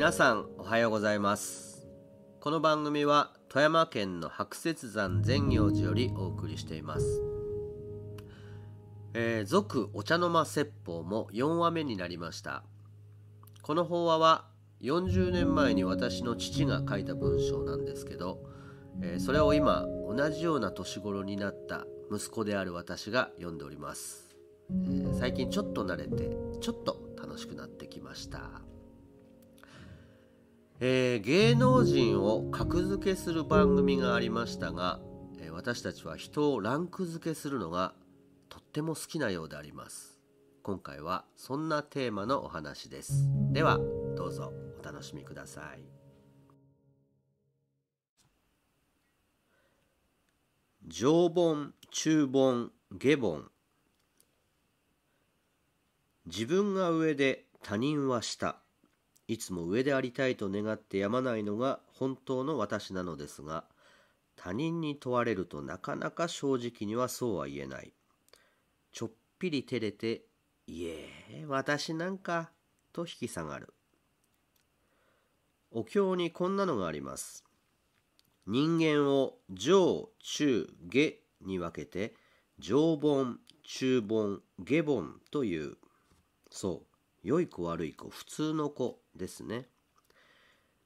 [0.00, 1.86] 皆さんおはようございます。
[2.40, 7.22] この番組は富山県の白雪山善行寺よりお送りしています。
[9.12, 12.64] えー、お茶の間説法も4話目になりました。
[13.60, 14.46] この法話は
[14.80, 18.42] 40年前に私の父が書いた文章なんですけど、
[19.02, 24.34] えー、それを今同じような年頃になった息子である私が読んでおります、
[24.70, 26.30] えー、最近ちょっと慣れて
[26.62, 28.69] ちょっと楽しくなってきました。
[30.82, 34.98] えー、芸能人を格付けする番組がありましたが、
[35.38, 37.92] えー、私たちは人をランク付けするのが
[38.48, 40.18] とっても好きなようであります。
[40.62, 43.28] 今回はそんなテーマのお話です。
[43.52, 43.78] では
[44.16, 45.82] どうぞお楽しみください。
[50.88, 53.50] 上本中本下本。
[56.24, 58.62] 自分が上で他人は下。
[59.30, 63.62] いつも上でありたいと願ってやまないのが本当の私なのですが
[64.34, 67.92] 他人に問われるとなかなか正直にはそうは言えない。
[68.90, 70.24] ちょっぴり照れて
[70.66, 72.50] 「いえ私なんか」
[72.92, 73.72] と引き下がる。
[75.70, 77.44] お経にこんなのがあります。
[78.46, 82.16] 人間を上中下に分けて
[82.58, 85.76] 上本中本下本という
[86.50, 86.82] そ
[87.22, 89.66] う良い子悪い子普通の子ですね。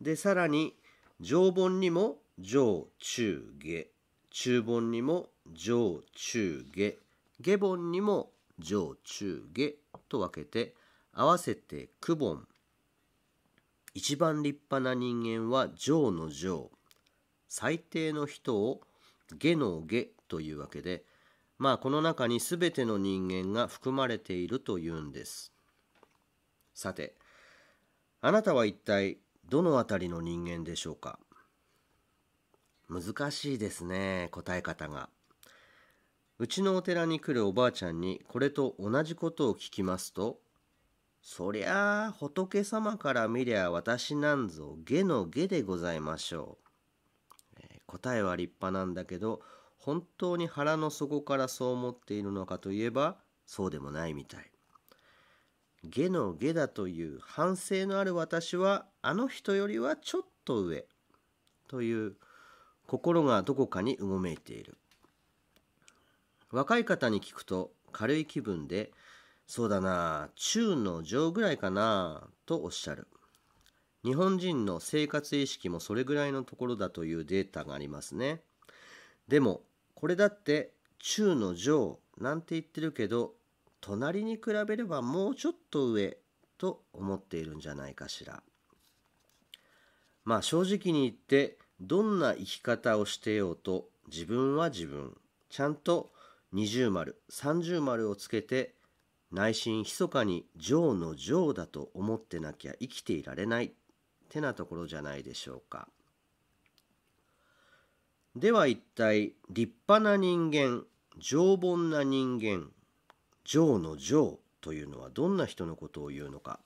[0.00, 0.74] でさらに
[1.20, 3.88] 上本にも上中下。
[4.30, 6.98] 中本にも上中下。
[7.40, 9.74] 下本にも上中下。
[10.08, 10.74] と分けて
[11.12, 12.46] 合わせて九本。
[13.94, 16.70] 一番立派な人間は上の上
[17.48, 18.82] 最低の人を
[19.38, 21.04] 下の下というわけで
[21.58, 25.50] まあこの中に全ての人間が含まれているというんです。
[26.74, 27.14] さて
[28.26, 31.20] あなたは一体どのあたりの人間でしょうか？
[32.88, 35.10] 難しいですね答え方が。
[36.40, 40.40] うちのお寺に来るおばあちゃんにこれと同じことを聞きますと
[41.22, 46.58] そりゃあ仏様から見りゃ私なんぞ下の下でございましょ
[47.54, 49.40] う、えー、答えは立派なんだけど
[49.78, 54.50] 本当に腹の底からそう思っているのかといえばそうでもないみたい。
[55.88, 60.86] 下の下だという反省のある私はあの人よりはちょっと上
[61.68, 62.16] という
[62.86, 64.76] 心がどこかにうごめいている。
[66.50, 68.92] 若い方に聞くと軽い気分で
[69.46, 73.08] そうだな中の上ぐらいかなとおっしゃる。
[74.04, 78.42] 日本人の生活意識もそれぐらいのところだというデータがありますね。
[79.26, 79.62] でも
[79.94, 83.34] これだって中の上なんて言ってるけど
[83.80, 86.18] 隣に比べればもうちょっと上
[86.58, 88.42] と思っているんじゃないかしら。
[90.24, 95.16] まあ正直に言ってどんな生き方をしてようと自分は自分
[95.50, 96.12] ちゃんと
[96.52, 98.74] 二重丸三重丸をつけて
[99.30, 103.70] 内心密かに上の上だと思ってなきゃ生きていられないっ
[104.28, 105.88] てなところじゃないでしょうか。
[108.34, 110.84] では一体立派な人間
[111.18, 112.70] 丈夫な人間
[113.46, 116.58] 上の上というのはどんな人のことを言うのか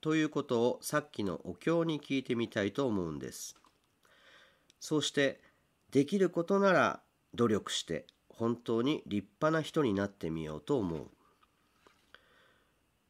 [0.00, 3.56] ということをさっきのお経に聞いてみたいと思うんです。
[4.80, 5.40] そうして
[5.92, 7.00] できることなら
[7.34, 11.06] 努力して本当に立派な人になってみようと思う。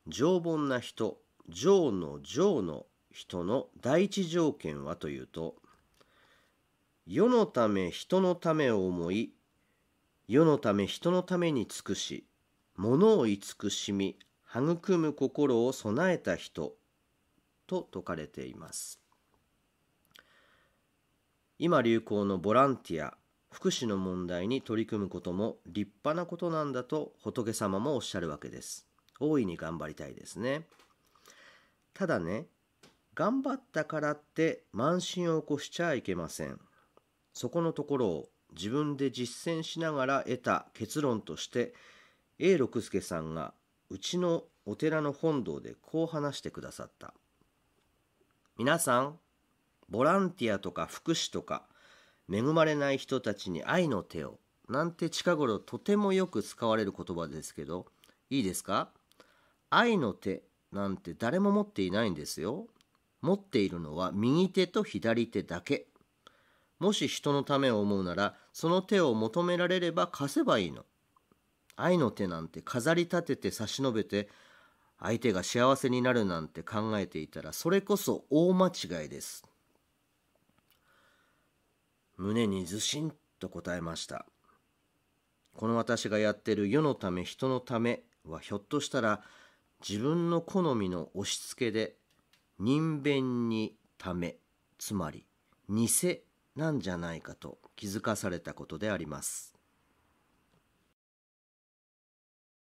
[0.06, 5.56] 常凡な人、上の上の人の第一条件はというと
[7.06, 9.33] 世のため人のためを思い
[10.28, 12.27] 世のため人のために尽くし
[12.76, 14.19] 物を慈しみ
[14.54, 16.75] 育む心を備えた人
[17.66, 19.00] と説かれています。
[21.59, 23.16] 今流行のボランティア
[23.50, 28.86] 福祉の問題に取り組むことも立派なことなんだと仏様もおっしゃるわけです。
[29.19, 30.66] 大いに頑張りたいですね。
[31.94, 32.47] ただね
[33.15, 36.60] 頑張ったからって慢心を起こしちゃいけません。
[37.33, 41.74] そこのところを自分で実践しながら得た結論として
[42.38, 43.54] A 六輔さんが
[43.88, 47.15] うちのお寺の本堂でこう話してくださった。
[48.59, 49.18] 皆さん
[49.88, 51.62] ボランティアとか福祉とか
[52.30, 54.38] 恵まれない人たちに愛の手を
[54.68, 57.86] なんて近頃とてもよく使われる言葉ですけど
[58.30, 58.91] いいですか？
[59.71, 60.42] 愛の手
[60.72, 62.66] なんて誰も持っていないんですよ。
[63.22, 65.86] 持っているのは右手と左手だけ。
[66.80, 70.84] もし人のためを思うならその手を求められれば貸せばいいの。
[71.76, 74.28] 愛の手なんて飾り立てて差し伸べて
[74.98, 79.44] 相手が幸せになるなんて考えていたらそれこそ大間違いです。
[82.16, 84.24] 胸にずしんと答えました。
[85.54, 89.22] この私がやってる世のため人のためはひょっとしたら
[89.86, 91.96] 自分の好みの押し付けで
[92.58, 94.36] 人弁にため
[94.78, 95.26] つまり
[95.68, 95.88] 偽
[96.54, 99.55] なんじゃないかと気づかされたことであります。